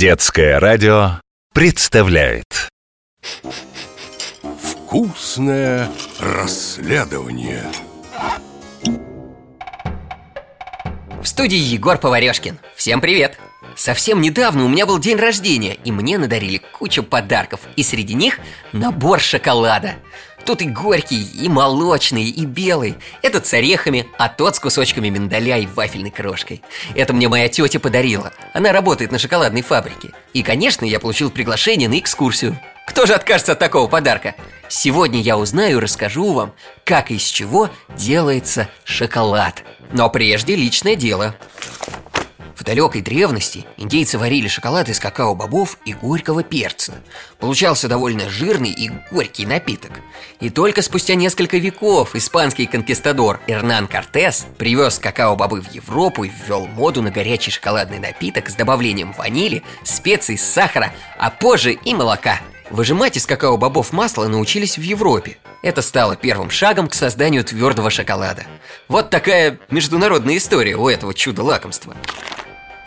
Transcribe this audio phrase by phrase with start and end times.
[0.00, 1.20] Детское радио
[1.52, 2.70] представляет
[4.62, 7.66] Вкусное расследование
[11.22, 12.60] В студии Егор Поварешкин.
[12.74, 13.38] Всем привет!
[13.76, 18.38] Совсем недавно у меня был день рождения, и мне надарили кучу подарков, и среди них
[18.72, 19.96] набор шоколада.
[20.44, 22.96] Тут и горький, и молочный, и белый.
[23.22, 26.62] Этот с орехами, а тот с кусочками миндаля и вафельной крошкой.
[26.94, 28.32] Это мне моя тетя подарила.
[28.54, 30.10] Она работает на шоколадной фабрике.
[30.32, 32.58] И, конечно, я получил приглашение на экскурсию.
[32.86, 34.34] Кто же откажется от такого подарка?
[34.68, 36.52] Сегодня я узнаю и расскажу вам,
[36.84, 39.62] как и из чего делается шоколад.
[39.92, 41.34] Но прежде личное дело
[42.60, 46.92] в далекой древности индейцы варили шоколад из какао-бобов и горького перца.
[47.38, 49.92] Получался довольно жирный и горький напиток.
[50.40, 56.66] И только спустя несколько веков испанский конкистадор Эрнан Кортес привез какао-бобы в Европу и ввел
[56.66, 62.40] моду на горячий шоколадный напиток с добавлением ванили, специй, сахара, а позже и молока.
[62.68, 65.38] Выжимать из какао-бобов масло научились в Европе.
[65.62, 68.44] Это стало первым шагом к созданию твердого шоколада.
[68.86, 71.96] Вот такая международная история у этого чуда-лакомства.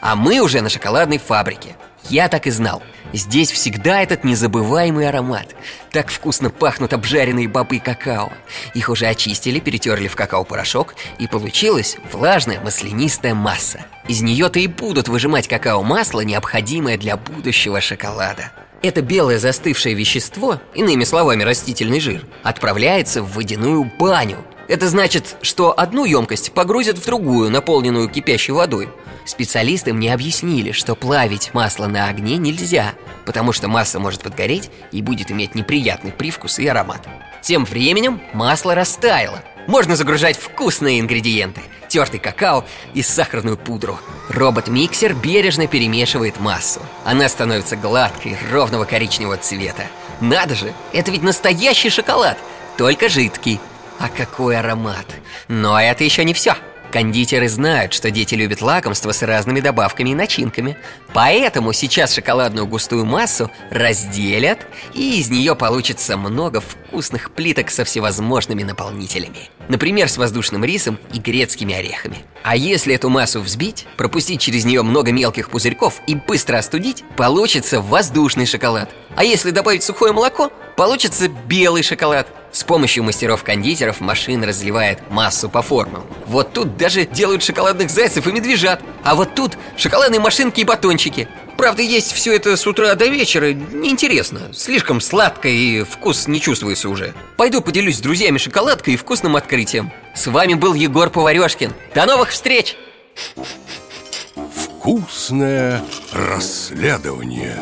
[0.00, 1.76] А мы уже на шоколадной фабрике.
[2.08, 2.82] Я так и знал.
[3.12, 5.54] Здесь всегда этот незабываемый аромат.
[5.90, 8.32] Так вкусно пахнут обжаренные бобы какао.
[8.74, 13.84] Их уже очистили, перетерли в какао-порошок И получилась влажная маслянистая масса.
[14.08, 18.52] Из нее-то и будут выжимать какао-масло, необходимое для будущего шоколада.
[18.82, 24.38] Это белое застывшее вещество, иными словами растительный жир, отправляется в водяную баню
[24.70, 28.88] это значит, что одну емкость погрузят в другую, наполненную кипящей водой.
[29.24, 32.94] Специалисты мне объяснили, что плавить масло на огне нельзя
[33.26, 37.06] Потому что масса может подгореть и будет иметь неприятный привкус и аромат.
[37.42, 39.42] Тем временем масло растаяло.
[39.66, 43.98] Можно загружать вкусные ингредиенты Тертый какао и сахарную пудру.
[44.28, 46.80] Робот-миксер бережно перемешивает массу.
[47.04, 49.86] Она становится гладкой, ровного коричневого цвета.
[50.20, 52.38] Надо же, это ведь настоящий шоколад
[52.76, 53.58] Только жидкий
[54.00, 55.06] а какой аромат!
[55.46, 56.56] Но это еще не все.
[56.90, 60.76] Кондитеры знают, что дети любят лакомства с разными добавками и начинками.
[61.12, 68.64] Поэтому сейчас шоколадную густую массу разделят И из нее получится много вкусных плиток со всевозможными
[68.64, 69.50] наполнителями.
[69.68, 72.24] Например, с воздушным рисом и грецкими орехами.
[72.42, 77.80] А если эту массу взбить, пропустить через нее много мелких пузырьков и быстро остудить Получится
[77.80, 78.90] воздушный шоколад.
[79.14, 85.62] А если добавить сухое молоко, получится белый шоколад с помощью мастеров-кондитеров машина разливает массу по
[85.62, 86.04] формам.
[86.26, 88.82] Вот тут даже делают шоколадных зайцев и медвежат.
[89.04, 91.28] А вот тут шоколадные машинки и батончики.
[91.56, 93.52] Правда, есть все это с утра до вечера.
[93.52, 94.52] Неинтересно.
[94.52, 97.14] Слишком сладко и вкус не чувствуется уже.
[97.36, 99.92] Пойду поделюсь с друзьями шоколадкой и вкусным открытием.
[100.14, 101.72] С вами был Егор Поварешкин.
[101.94, 102.76] До новых встреч!
[104.80, 107.58] Вкусное расследование